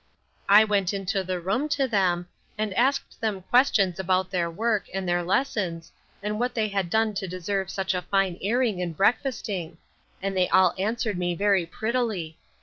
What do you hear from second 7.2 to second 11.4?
deserve such a fine airing and breakfasting; and they all answered me